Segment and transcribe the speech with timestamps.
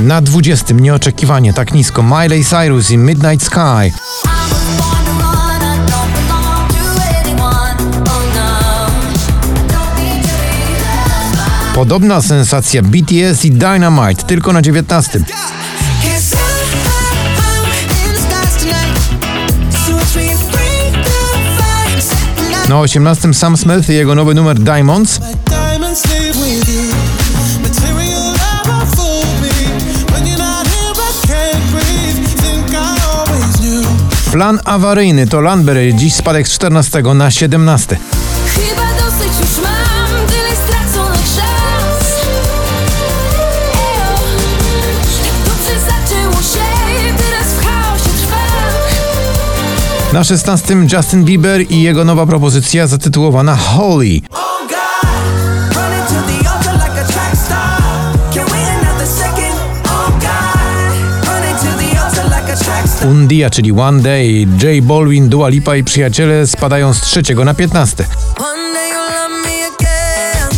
[0.00, 3.92] Na 20 nieoczekiwanie tak nisko Miley Cyrus i Midnight Sky.
[11.74, 15.10] Podobna sensacja BTS i Dynamite tylko na 19.
[15.10, 15.26] Cause
[16.36, 19.00] I'm in the stars tonight.
[19.86, 21.10] So it's free and free to
[21.62, 22.02] find
[22.36, 22.68] tonight.
[22.68, 24.58] Na 18 Sam Smith i jego nowy numer.
[24.58, 25.20] Diamonds
[34.32, 37.96] Plan awaryjny to Landberry, dziś spadek z 14 na 17.
[38.46, 42.26] Chyba dosyć już mam tyle straconych szans.
[43.72, 44.18] Ejo,
[45.22, 50.12] tak dobrze zaczęło się, teraz w chaosie trwam.
[50.12, 54.20] Na 16 Justin Bieber i jego nowa propozycja zatytułowana Holy.
[63.00, 63.08] Like a track star.
[63.08, 68.04] Undia, czyli One Day, J Balvin, Dua Lipa i przyjaciele spadają z trzeciego na 15.
[68.38, 70.48] One day you'll love me again,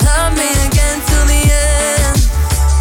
[0.00, 2.28] love me again till the end.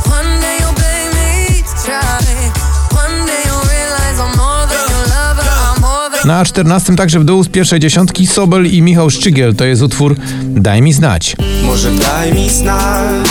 [0.06, 2.52] One day you'll blame me to try.
[2.98, 5.50] One day you'll realize I'm more than your lover.
[5.76, 9.56] I'm more than Na 14 także w dół z pierwszej dziesiątki Sobel i Michał Szczygiel.
[9.56, 11.36] To jest utwór Daj mi znać.
[11.64, 13.28] Może daj mi znać.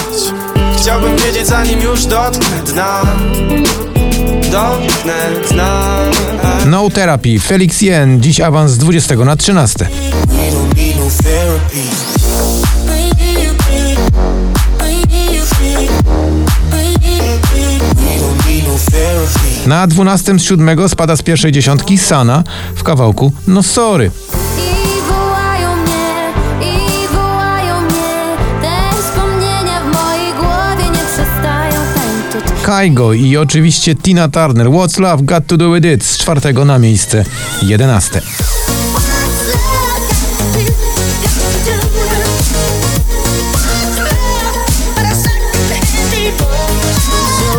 [0.79, 3.03] Chciałbym wiedzieć, zanim już dotknę dna.
[6.67, 9.79] No Therapy, Felix Jen, dziś awans z 20 na 13.
[9.79, 11.83] We don't need no therapy.
[12.87, 13.11] We
[18.21, 19.67] don't need no therapy.
[19.67, 24.11] Na 12 z 7 spada z pierwszej dziesiątki Sana w kawałku No Sorry.
[32.63, 34.67] Kaigo i oczywiście Tina Turner.
[34.67, 37.25] What's Love Got To Do With It z czwartego na miejsce
[37.63, 38.23] 11.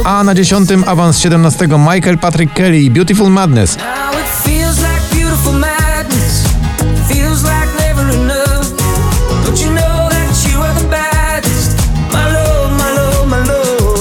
[0.04, 3.78] A na 10 awans 17 Michael Patrick Kelly i Beautiful Madness.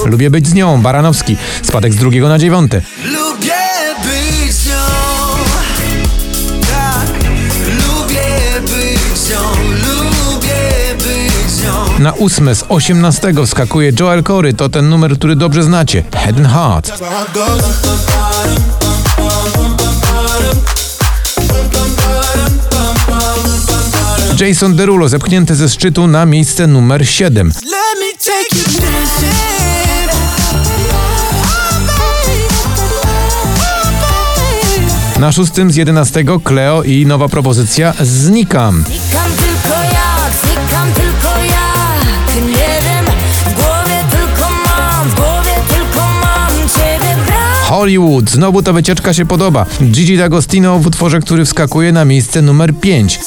[0.07, 1.37] Lubię być z nią, Baranowski.
[1.63, 2.81] Spadek z drugiego na dziewiąty.
[3.05, 3.53] Lubię
[4.03, 4.73] być z nią.
[6.61, 7.29] Tak,
[7.69, 9.67] lubię być z nią.
[11.99, 14.53] Na ósme z 18 wskakuje Joel Corey.
[14.53, 16.03] To ten numer, który dobrze znacie.
[16.13, 17.03] Head and Heart.
[24.39, 27.51] Jason Derulo zepchnięty ze szczytu na miejsce numer 7.
[35.19, 38.83] Na szóstym z 11 Cleo i nowa propozycja Znikam.
[38.83, 41.29] Znikam tylko jak, znikam tylko
[42.45, 43.05] Nie wiem,
[43.45, 48.29] w głowie tylko mam, w głowie tylko mam Ciebie brak Hollywood.
[48.29, 49.65] Znowu ta wycieczka się podoba.
[49.81, 53.19] Gigi D'Agostino w utworze, który wskakuje na miejsce numer 5.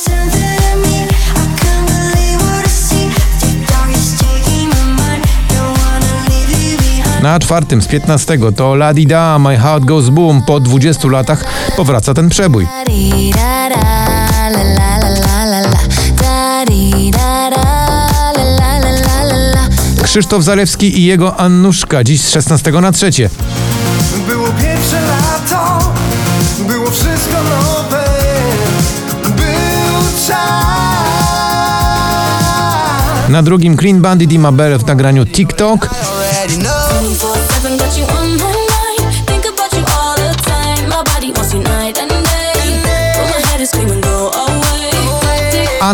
[7.22, 10.42] Na czwartym z 15 to La Di Da, My Heart Goes Boom.
[10.42, 11.44] Po 20 latach
[11.76, 12.66] powraca ten przebój.
[20.02, 23.30] Krzysztof Zalewski i jego Annuszka dziś z 16 na trzecie.
[24.28, 25.78] Było pierwsze lato,
[26.68, 28.04] było wszystko nowe,
[29.24, 30.70] był czas.
[33.28, 35.88] Na drugim Clean Bandit i Mabel w nagraniu TikTok.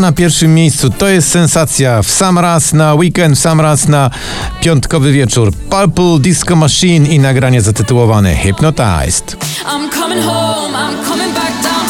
[0.01, 2.03] Na pierwszym miejscu to jest sensacja.
[2.03, 4.11] W sam raz na weekend, w sam raz na
[4.61, 5.53] piątkowy wieczór.
[5.53, 9.37] Purple Disco Machine i nagranie zatytułowane Hypnotized.
[9.37, 11.86] I'm coming home, I'm coming back down